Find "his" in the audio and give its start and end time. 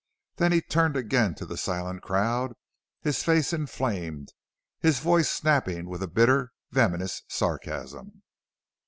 3.01-3.21, 4.79-4.97